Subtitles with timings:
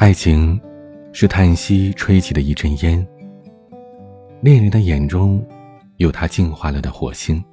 [0.00, 0.58] 爱情，
[1.12, 3.04] 是叹息吹起的一阵烟。
[4.40, 5.44] 恋人的眼中，
[5.96, 7.44] 有他净化了的火星。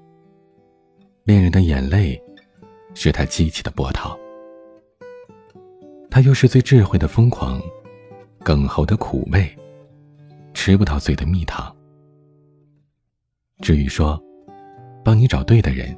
[1.23, 2.21] 恋人的眼泪，
[2.93, 4.15] 是他激起的波涛。
[6.07, 7.59] 他又是最智慧的疯狂，
[8.43, 9.49] 梗喉的苦味，
[10.53, 11.75] 吃不到嘴的蜜糖。
[13.61, 14.23] 至于说，
[15.03, 15.97] 帮你找对的人，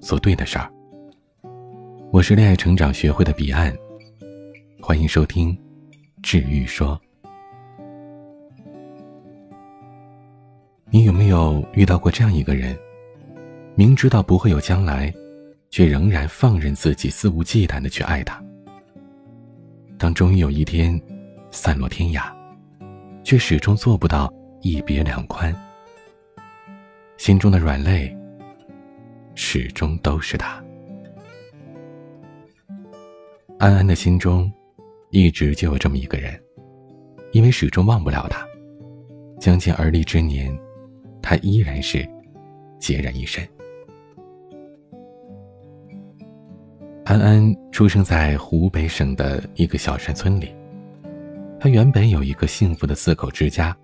[0.00, 0.68] 做对的事儿。
[2.10, 3.72] 我是恋爱成长学会的彼岸，
[4.80, 5.56] 欢迎收听。
[6.22, 7.00] 治愈说
[10.90, 12.76] ：“你有没有遇到过这样一个人？
[13.74, 15.12] 明知道不会有将来，
[15.70, 18.42] 却仍然放任自己肆无忌惮的去爱他。
[19.96, 21.00] 当终于有一天
[21.50, 22.30] 散落天涯，
[23.22, 25.54] 却始终做不到一别两宽。
[27.16, 28.14] 心中的软肋，
[29.34, 30.62] 始终都是他。
[33.58, 34.52] 安安的心中。”
[35.10, 36.38] 一直就有这么一个人，
[37.32, 38.46] 因为始终忘不了他，
[39.40, 40.54] 将近而立之年，
[41.22, 42.06] 他依然是
[42.78, 43.46] 孑然一身。
[47.06, 50.54] 安安出生在湖北省的一个小山村里，
[51.58, 53.74] 他原本有一个幸福的四口之家，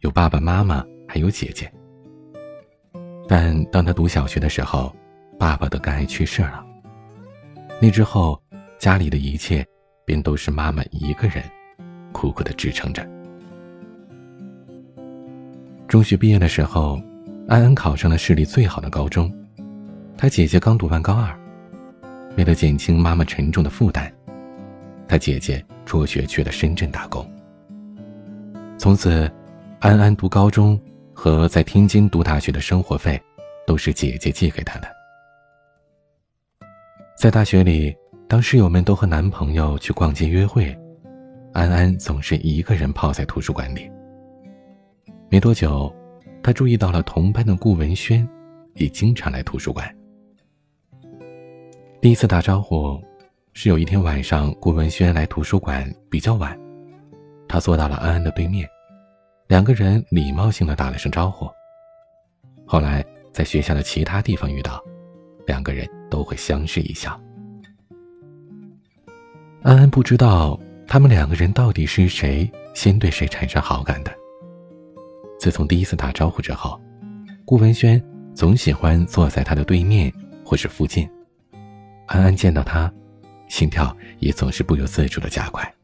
[0.00, 1.70] 有爸爸妈妈还有姐姐。
[3.28, 4.90] 但当他读小学的时候，
[5.38, 6.64] 爸爸得肝癌去世了。
[7.82, 8.42] 那之后，
[8.78, 9.62] 家里的一切。
[10.08, 11.44] 便都是妈妈一个人
[12.12, 13.06] 苦苦的支撑着。
[15.86, 16.98] 中学毕业的时候，
[17.46, 19.30] 安安考上了市里最好的高中，
[20.16, 21.38] 她姐姐刚读完高二。
[22.38, 24.10] 为了减轻妈妈沉重的负担，
[25.06, 27.30] 她姐姐辍学去了深圳打工。
[28.78, 29.30] 从此，
[29.78, 30.80] 安安读高中
[31.12, 33.20] 和在天津读大学的生活费，
[33.66, 34.88] 都是姐姐寄给她的。
[37.14, 37.94] 在大学里。
[38.28, 40.78] 当室友们都和男朋友去逛街约会，
[41.54, 43.90] 安安总是一个人泡在图书馆里。
[45.30, 45.90] 没多久，
[46.42, 48.28] 她注意到了同班的顾文轩，
[48.74, 49.90] 也经常来图书馆。
[52.02, 53.02] 第一次打招呼，
[53.54, 56.54] 是有一天晚上，顾文轩来图书馆比较晚，
[57.48, 58.68] 他坐到了安安的对面，
[59.46, 61.48] 两个人礼貌性的打了声招呼。
[62.66, 63.02] 后来
[63.32, 64.84] 在学校的其他地方遇到，
[65.46, 67.18] 两个人都会相视一笑。
[69.62, 74.12] 安安不知道他们两个人到底是谁先对谁产生好感的。
[75.38, 76.80] 自从第一次打招呼之后，
[77.44, 78.02] 顾文轩
[78.34, 80.12] 总喜欢坐在他的对面
[80.44, 81.08] 或是附近。
[82.06, 82.90] 安安见到他，
[83.48, 85.74] 心跳也总是不由自主的加快。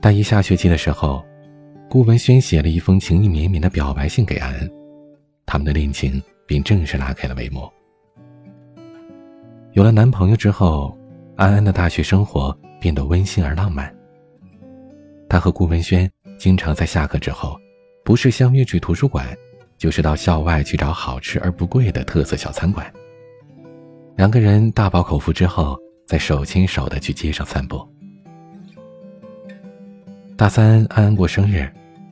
[0.00, 1.24] 大一下学期的时候，
[1.88, 4.70] 顾文轩写了一封情意绵绵的表白信给安安，
[5.46, 7.68] 他们的恋情便正式拉开了帷幕。
[9.72, 10.97] 有了男朋友之后。
[11.38, 13.94] 安安的大学生活变得温馨而浪漫。
[15.28, 17.56] 他和顾文轩经常在下课之后，
[18.04, 19.24] 不是相约去图书馆，
[19.76, 22.92] 就是到校外去找好吃而不贵的特色小餐馆。
[24.16, 25.78] 两个人大饱口福之后，
[26.08, 27.88] 再手牵手的去街上散步。
[30.36, 31.70] 大三，安安过生日，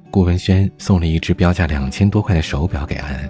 [0.08, 3.28] 顾文轩送了一只标价两千多块的手表给安安。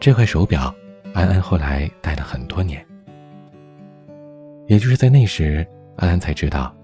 [0.00, 0.74] 这块手表，
[1.12, 2.82] 安安后来戴了很多年。
[4.66, 5.66] 也就是在那时，
[5.96, 6.74] 安安才知道，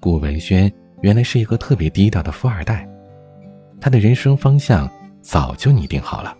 [0.00, 2.88] 顾文轩原来是一个特别低调的富二代，
[3.80, 6.36] 他的人生方向早就拟定好了。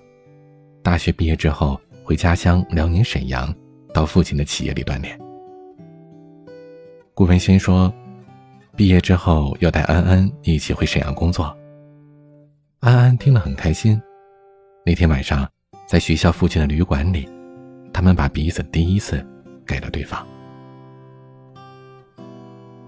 [0.82, 3.54] 大学毕业之后，回家乡辽宁沈阳，
[3.92, 5.18] 到父亲的企业里锻炼。
[7.14, 7.92] 顾文轩说，
[8.76, 11.56] 毕业之后要带安安一起回沈阳工作。
[12.80, 14.00] 安安听了很开心。
[14.84, 15.48] 那天晚上，
[15.86, 17.28] 在学校附近的旅馆里，
[17.92, 19.24] 他们把彼此第一次
[19.64, 20.26] 给了对方。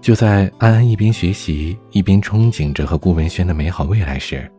[0.07, 4.49] 就在安安一边学习一边憧憬着和顾文轩的美好未来时，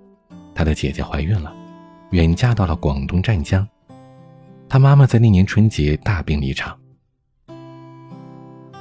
[0.54, 1.50] 她的姐姐怀孕了，
[2.10, 3.66] 远嫁到了广东湛江。
[4.69, 6.78] 她妈妈在那年春节大病一场。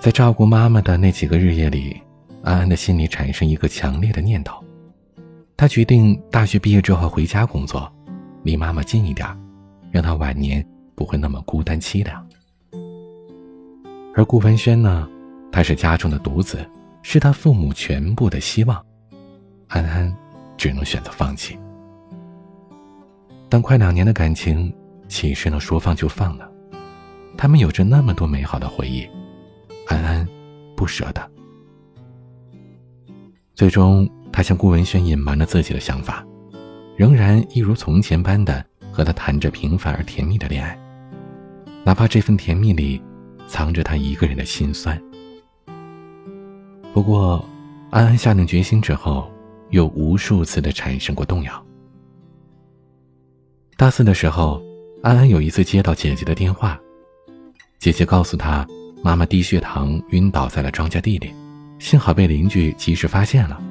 [0.02, 2.02] 在照顾妈妈的那几个日夜里，
[2.44, 4.62] 安安的心里产生一个强烈的念头：
[5.56, 7.90] 她决定大学毕业之后回家工作，
[8.44, 9.26] 离妈妈近一点，
[9.90, 10.62] 让她晚年
[10.96, 12.28] 不会那么孤单凄凉。
[14.14, 15.08] 而顾文轩呢？
[15.58, 16.64] 他是家中的独子，
[17.02, 18.80] 是他父母全部的希望。
[19.70, 20.16] 安安
[20.56, 21.58] 只能选择放弃。
[23.50, 24.72] 但快两年的感情，
[25.08, 26.48] 岂是能说放就放呢？
[27.36, 29.10] 他们有着那么多美好的回忆，
[29.88, 30.28] 安安
[30.76, 31.28] 不舍得。
[33.56, 36.24] 最终，他向顾文轩隐瞒了自己的想法，
[36.96, 40.80] 仍然一如从前般的和他谈着平凡而甜蜜的恋爱，
[41.84, 43.02] 哪怕这份甜蜜里
[43.48, 45.02] 藏着他一个人的心酸。
[46.94, 47.44] 不过，
[47.92, 49.32] 安安下定决心之后，
[49.70, 51.66] 又无数次的产生过动摇。
[53.78, 54.62] 大四的时候，
[55.04, 56.80] 安安有一次接到姐姐的电话，
[57.78, 58.68] 姐姐告诉她，
[59.04, 61.32] 妈妈低血糖晕倒在了庄稼地里，
[61.78, 63.62] 幸好被邻居及时发现了。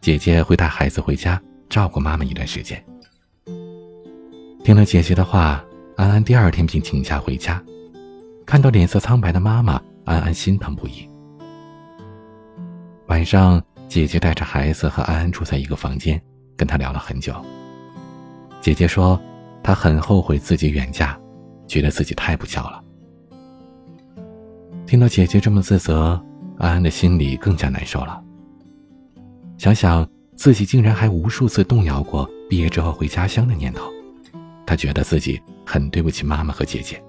[0.00, 2.84] 姐姐会带孩子回家照顾妈妈一段时间。
[4.64, 5.64] 听了姐姐的话，
[5.96, 7.62] 安安第二天便请假回家。
[8.44, 11.08] 看到脸色苍白的妈妈，安安心疼不已。
[13.06, 16.20] 晚上，姐姐带着孩子和安安住在一个房间，
[16.56, 17.34] 跟她聊了很久。
[18.60, 19.20] 姐姐说，
[19.62, 21.16] 她很后悔自己远嫁，
[21.68, 22.82] 觉得自己太不孝了。
[24.86, 26.20] 听到姐姐这么自责，
[26.58, 28.20] 安安的心里更加难受了。
[29.56, 33.88] 想想自己竟然还无数次动摇过毕业之后回家乡的念头，
[34.66, 37.00] 她觉得自己很对不起妈妈和姐姐。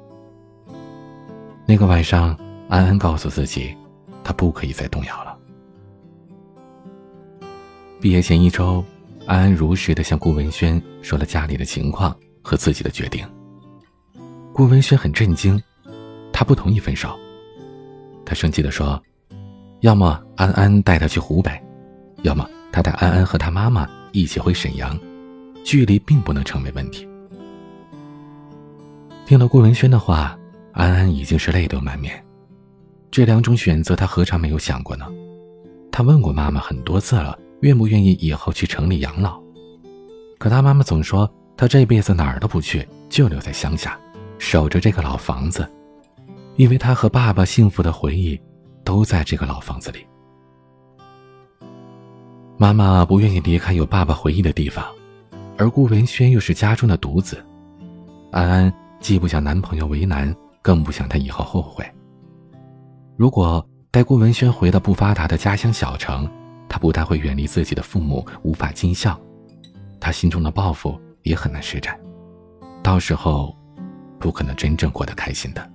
[1.65, 2.37] 那个晚上，
[2.69, 3.75] 安安告诉自己，
[4.23, 5.26] 她不可以再动摇了。
[7.99, 8.83] 毕业前一周，
[9.25, 13.27] 安安如实的向顾文轩说了家里的情况和自己的决定。
[14.53, 15.59] 顾文轩很震惊，
[16.31, 17.17] 他不同意分手。
[18.23, 19.01] 他生气的说
[19.81, 21.51] ：“要么安安带他去湖北。”
[22.21, 24.99] 要么他带安安和他妈妈一起回沈阳，
[25.63, 27.07] 距离并不能成为问题。
[29.25, 30.37] 听了顾文轩的话，
[30.71, 32.23] 安安已经是泪流满面。
[33.09, 35.07] 这两种选择，他何尝没有想过呢？
[35.91, 39.41] 他问过妈妈很多次了，愿不愿意以后去城里养老？
[40.37, 43.99] 可他妈妈总说，他这辈子哪儿都不去，就留在乡下，
[44.37, 45.67] 守着这个老房子，
[46.55, 48.39] 因为他和爸爸幸福的回忆，
[48.83, 50.05] 都在这个老房子里。
[52.57, 54.85] 妈妈不愿意离开有爸爸回忆的地方，
[55.57, 57.43] 而顾文轩又是家中的独子，
[58.31, 61.83] 安安既不想男朋友为难，更不想他以后后悔。
[63.15, 66.29] 如果带顾文轩回到不发达的家乡小城，
[66.69, 69.19] 他不但会远离自己的父母，无法尽孝，
[69.99, 71.99] 他心中的抱负也很难施展，
[72.83, 73.55] 到时候，
[74.19, 75.71] 不可能真正过得开心的。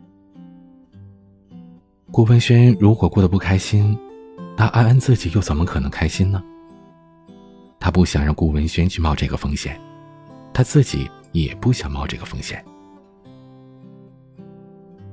[2.10, 3.98] 顾文轩如果过得不开心，
[4.56, 6.42] 那安安自己又怎么可能开心呢？
[7.80, 9.80] 他不想让顾文轩去冒这个风险，
[10.52, 12.62] 他自己也不想冒这个风险。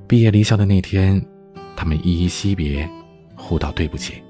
[0.06, 1.24] 毕业离校的那天，
[1.74, 2.88] 他们依依惜别，
[3.34, 4.22] 互道对不起。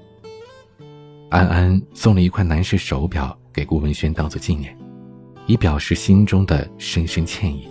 [1.31, 4.77] 安安送了一块男士手表给顾文轩当做纪念，
[5.47, 7.67] 以表示心中的深深歉意。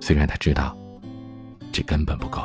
[0.00, 0.76] 虽然他知道，
[1.72, 2.42] 这根本不够。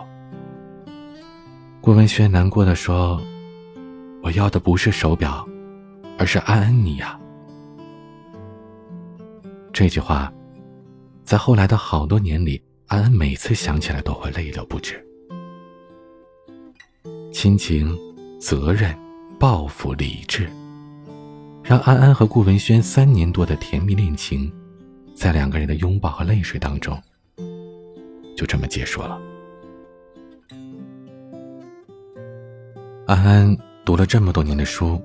[1.81, 3.21] 顾文轩难过的说
[4.23, 5.45] ：“我要的不是手表。”
[6.19, 7.19] 而是安安你呀，
[9.71, 10.33] 这句话，
[11.23, 14.99] 在后来的好多年里，安安每次想起来都会泪流不止。
[17.31, 17.95] 亲情、
[18.39, 18.97] 责任、
[19.39, 20.49] 报复、理智，
[21.63, 24.51] 让安安和顾文轩三年多的甜蜜恋情，
[25.15, 27.01] 在两个人的拥抱和泪水当中，
[28.35, 29.19] 就这么结束了。
[33.05, 35.01] 安安读了这么多年的书。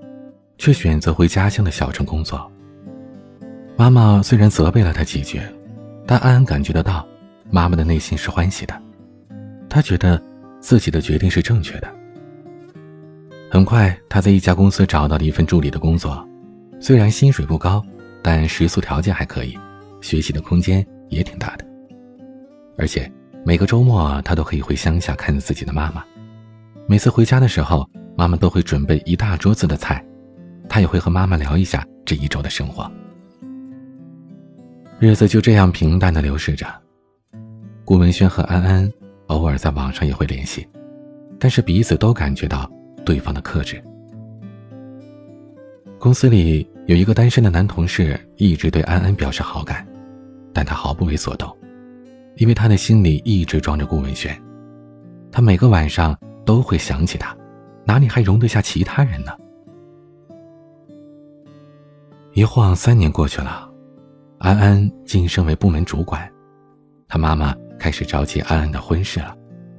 [0.58, 2.48] 却选择回家乡的小城工作。
[3.76, 5.40] 妈妈虽然责备了他几句，
[6.06, 7.04] 但安安感觉得到，
[7.50, 8.80] 妈妈的内心是欢喜的。
[9.68, 10.22] 她觉得
[10.60, 12.01] 自己的决定是正确的。
[13.52, 16.26] 很快，他在一家公司找到了一份助理的工作，
[16.80, 17.84] 虽然薪水不高，
[18.22, 19.54] 但食宿条件还可以，
[20.00, 21.64] 学习的空间也挺大的。
[22.78, 23.12] 而且
[23.44, 26.02] 每个周末，他都可以回乡下看自己的妈妈。
[26.86, 27.86] 每次回家的时候，
[28.16, 30.02] 妈妈都会准备一大桌子的菜。
[30.66, 32.90] 他也会和妈妈聊一下这一周的生活，
[34.98, 36.66] 日子就这样平淡的流逝着。
[37.84, 38.90] 顾文轩和安安
[39.26, 40.66] 偶尔在网上也会联系，
[41.38, 42.66] 但是彼此都感觉到
[43.04, 43.82] 对方的克制。
[45.98, 49.86] 公司里有一个单身的男同事一直对安安表示好感，
[50.52, 51.56] 但他毫不为所动，
[52.36, 54.36] 因为他的心里一直装着顾文轩，
[55.30, 57.36] 他每个晚上都会想起他，
[57.84, 59.30] 哪里还容得下其他人呢？
[62.32, 63.70] 一晃三年过去了，
[64.38, 66.28] 安安晋升为部门主管，
[67.06, 69.36] 他妈妈开始着急安安的婚事了，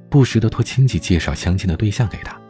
[0.08, 2.40] 不时的托亲戚介绍相亲的对象给他。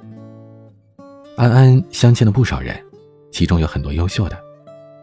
[1.36, 2.76] 安安相亲了不少人，
[3.30, 4.38] 其中有很多优秀的，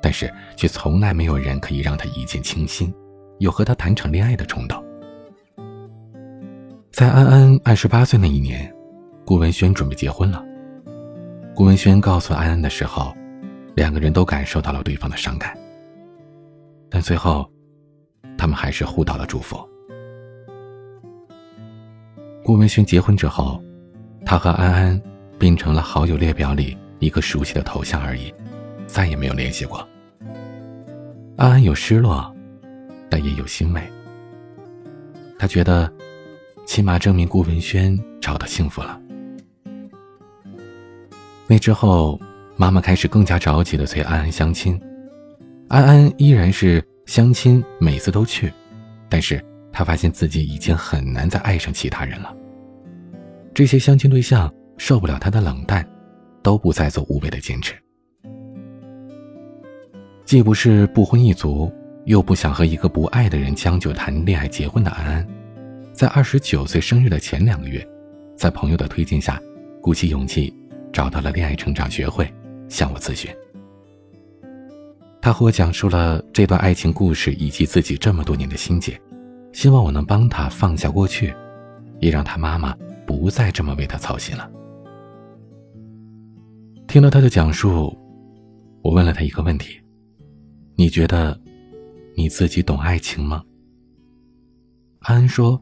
[0.02, 2.94] 但是却从来没有人可以让她一见倾心，
[3.40, 4.84] 有和他谈场恋爱的冲动。
[6.92, 8.74] 在安安二十八岁那一年，
[9.26, 10.44] 顾文轩准备结婚了。
[11.56, 13.14] 顾文轩告诉安安的时候。
[13.74, 15.58] 两个人都感受到了对方的伤感，
[16.90, 17.50] 但最后，
[18.38, 19.58] 他们还是互道了祝福。
[22.44, 23.64] 顾文轩结婚之后，
[24.26, 25.02] 他和安安
[25.42, 28.32] 变成了好友列表里一个熟悉的头像而已，
[28.86, 29.80] 再也没有联系过。
[31.36, 32.32] 安安有失落，
[33.10, 33.82] 但也有欣慰。
[35.40, 35.92] 他觉得，
[36.68, 39.02] 起码证明顾文轩找到幸福了。
[41.48, 42.22] 那之后，
[42.56, 44.80] 妈妈开始更加着急的催安安相亲。
[45.70, 48.54] 安安依然是相亲，每次都去，
[49.10, 52.32] 但是她发现自己已经很难再爱上其他人了。
[53.56, 55.88] 这些相亲对象受不了他的冷淡，
[56.42, 57.76] 都不再做无谓的坚持。
[60.26, 61.72] 既不是不婚一族，
[62.06, 65.28] 又不想和一个不爱的人将就谈恋爱结婚的安安，
[65.94, 67.88] 在二十九岁生日的前两个月，
[68.36, 69.40] 在朋友的推荐下，
[69.84, 70.52] 鼓起勇气
[70.92, 72.28] 找到了恋爱成长学会，
[72.68, 73.32] 向我咨询。
[75.22, 79.00] 他和我讲述了这段爱情故事以及自己这么多年的心结，
[79.54, 81.32] 希望我能帮他放下过去，
[82.00, 84.50] 也让他妈妈不再这么为他操心了。
[86.92, 87.98] 听了他的讲述，
[88.82, 89.80] 我问了他一个问题
[90.76, 91.40] ：“你觉得
[92.18, 93.42] 你自己懂爱情吗？”
[95.00, 95.58] 安安说：“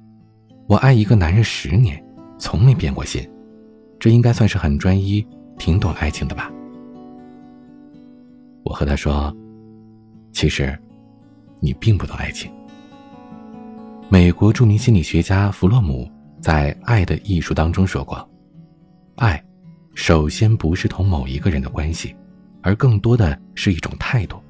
[0.67, 2.03] 我爱一个男人十年，
[2.39, 3.21] 从没变过心，
[3.99, 5.23] 这应该算是很专一、
[5.59, 6.51] 挺懂爱情的吧？”
[8.65, 9.31] 我和他说。
[10.31, 10.75] 其实，
[11.59, 12.51] 你并不懂爱情。
[14.09, 16.09] 美国著名心理学家弗洛姆
[16.41, 18.27] 在《爱的艺术》当中说过
[19.17, 19.43] ：“爱，
[19.99, 22.15] 首先不是同某一个人的关系，
[22.61, 24.41] 而更多的是一种态度。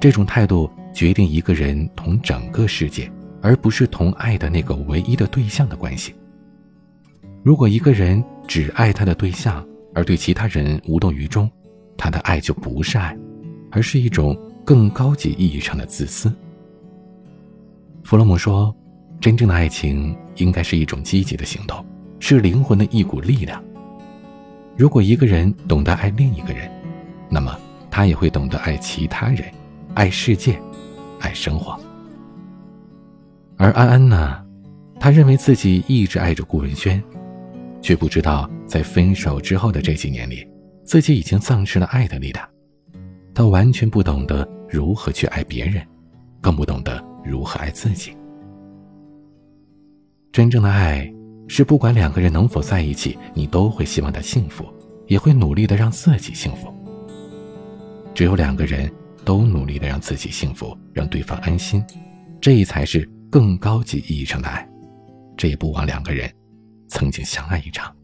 [0.00, 3.08] 这种态度决定一个人同整个世界，
[3.40, 6.12] 而不是同爱的那个唯一的对象的关系。
[7.44, 9.64] 如果一个人只爱他的对象，
[9.94, 11.48] 而对其他人无动于衷，
[11.96, 13.16] 他的爱就不是爱，
[13.70, 16.32] 而是一种。”更高级意义上的自私。
[18.02, 18.74] 弗洛姆说
[19.20, 21.84] ：“真正的爱情应该是一种积极的行动，
[22.18, 23.62] 是灵魂的一股力量。
[24.76, 26.70] 如果一个人懂得爱另一个人，
[27.30, 27.58] 那么
[27.90, 29.44] 他也会懂得爱其他人，
[29.94, 30.60] 爱世界，
[31.20, 31.78] 爱生活。
[33.56, 34.44] 而安安呢？
[34.98, 37.02] 他认为自己一直爱着顾文轩，
[37.82, 40.46] 却不知道在分手之后的这几年里，
[40.84, 42.48] 自己已经丧失了爱的力量。
[43.34, 45.86] 他完全不懂得。”如何去爱别人，
[46.40, 48.10] 更不懂得如何爱自己。
[50.32, 51.13] 真正的爱
[51.46, 54.64] 是不管两个人能否在一起，你都会希望他幸福，
[55.06, 56.72] 也会努力的让自己幸福。
[58.14, 58.90] 只有两个人
[59.24, 61.84] 都努力的让自己幸福，让对方安心，
[62.40, 64.68] 这才是更高级意义上的爱。
[65.36, 66.32] 这也不枉两个人
[66.88, 67.94] 曾经相爱一场。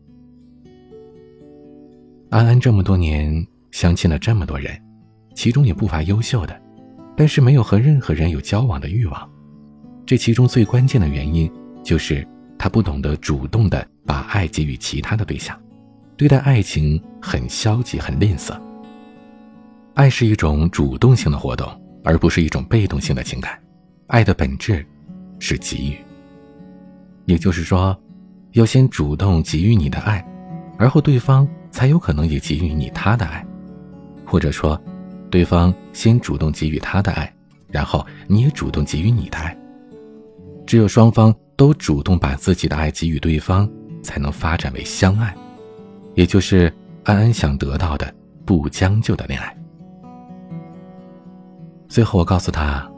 [2.28, 4.80] 安安这么多年相亲了这么多人。
[5.32, 6.60] 其中也不乏优秀的，
[7.16, 9.30] 但是没有和任何人有交往的欲望。
[10.04, 11.50] 这其中最关键的原因
[11.82, 12.26] 就是
[12.62, 15.58] 他不懂得主动的把爱给予其他的对象，
[16.14, 18.54] 对待爱情很消极、很吝啬。
[19.94, 21.66] 爱是一种主动性的活动，
[22.04, 23.58] 而不是一种被动性的情感。
[24.08, 24.84] 爱的本质
[25.38, 25.96] 是给予，
[27.24, 27.98] 也就是说，
[28.52, 30.22] 要先主动给予你的爱，
[30.76, 33.42] 而后对方才有可能也给予你他的爱，
[34.26, 34.78] 或者说。
[35.30, 37.32] 对方先主动给予他的爱，
[37.68, 39.56] 然后你也主动给予你的爱。
[40.66, 43.70] 只有双方都主动把自己的爱给予对方，
[44.02, 45.36] 才能发展为相爱，
[46.14, 46.72] 也就是
[47.04, 48.10] 安安想得到的
[48.46, 49.54] 不将就的恋爱。
[51.86, 52.90] 最后，我告诉他，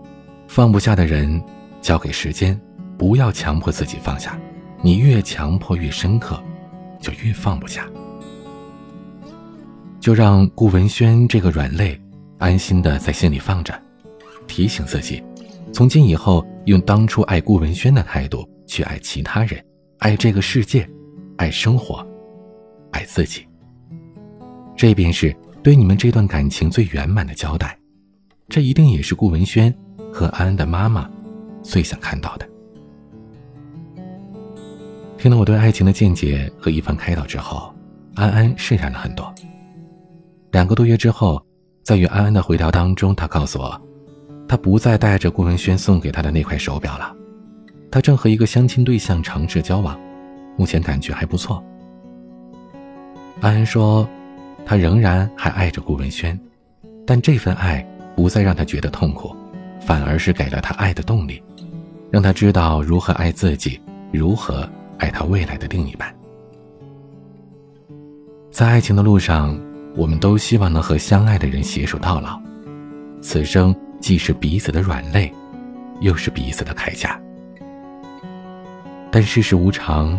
[0.47, 1.43] 放不下的人，
[1.81, 2.57] 交给时间，
[2.97, 4.39] 不要强迫自己放下。
[4.81, 6.41] 你越强迫越深刻，
[7.01, 7.85] 就越放不下。
[9.99, 12.01] 就让顾文轩这个软肋。
[12.39, 13.75] 安心的在心里放着，
[14.47, 15.21] 提醒自己，
[15.73, 19.63] 从今以后用当初爱顾文轩的态度去爱其他人，
[19.99, 20.89] 爱这个世界，
[21.37, 22.07] 爱生活，
[22.91, 23.47] 爱自己。
[24.75, 27.79] 这便是对你们这段感情最圆满的交代。
[28.49, 29.75] 这一定也是顾文轩
[30.11, 31.07] 和安安的妈妈
[31.63, 32.49] 最想看到的。
[35.19, 37.75] 听了我对爱情的见解和一番开导之后，
[38.15, 39.31] 安安释然了很多。
[40.53, 41.45] 两个多月之后。
[41.85, 43.83] 在与安安的回聊当中，他告诉我，
[44.47, 47.13] 他不再带着顾文轩送给他的那块手表了。
[47.93, 49.97] 他正和一个相亲对象尝试交往，
[50.57, 51.63] 目前感觉还不错。
[53.41, 54.09] 安安说，
[54.67, 56.37] 他仍然还爱着顾文轩，
[57.07, 59.37] 但这份爱不再让他觉得痛苦，
[59.79, 61.43] 反而是给了他爱的动力，
[62.11, 63.79] 让他知道如何爱自己，
[64.11, 64.69] 如何
[64.99, 66.13] 爱他未来的另一半。
[68.51, 69.57] 在爱情的路上。
[69.95, 72.41] 我们都希望能和相爱的人携手到老，
[73.21, 75.31] 此生既是彼此的软肋，
[76.01, 77.21] 又是彼此的铠甲。
[79.15, 80.19] 但世事无常，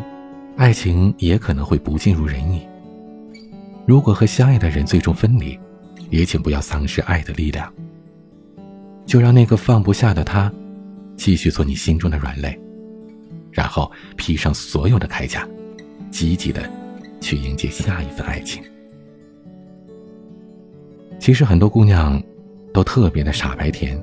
[0.55, 2.61] 爱情也可能会不尽如人意。
[3.87, 5.59] 如果和相爱的人最终分离，
[6.11, 7.73] 也请不要丧失爱的力量。
[9.03, 10.53] 就让那个放不下的他，
[11.17, 12.55] 继续做你心中的软肋，
[13.51, 15.47] 然后披上所有的铠甲，
[16.11, 16.69] 积极的
[17.19, 18.61] 去迎接下一份爱情。
[21.17, 22.21] 其实很多姑娘，
[22.71, 23.99] 都特别的傻白甜，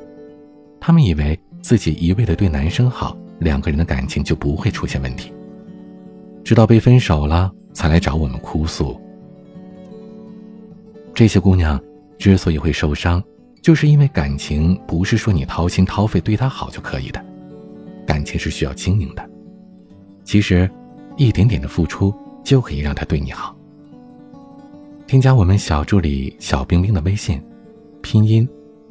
[0.80, 5.32] 她们以为自己一味的对男生好，两个人的感情就不会出现问题。
[6.44, 9.00] 直到被分手了，才来找我们哭诉。
[11.12, 11.78] 这些姑娘
[12.18, 13.23] 之所以会受伤，
[13.61, 17.25] 就是因为感情不是说你掏心掏肺对她好就可以的，
[18.06, 19.30] 感情是需要经营的。
[20.25, 20.70] 其实，
[21.16, 23.54] 一点点的付出就可以让她对你好。
[25.06, 27.42] 添加我们小助理小冰冰的微信，
[28.00, 28.49] 拼音，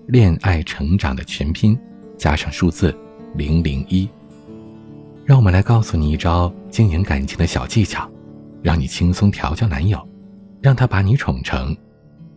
[0.08, 1.79] 恋爱成长的全拼，
[2.18, 2.96] 加上数字
[3.36, 4.08] 零零一。
[5.29, 8.09] 让我们来告诉你一招经营感情的小技巧，
[8.63, 10.03] 让你轻松调教男友，
[10.59, 11.77] 让他把你宠成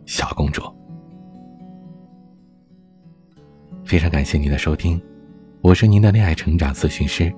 [0.05, 0.61] 小公主。
[3.83, 5.01] 非常感谢您的收听，
[5.61, 7.33] 我是您的恋爱成长咨询师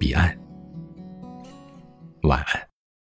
[0.00, 0.36] 彼岸。
[2.22, 2.71] 晚安。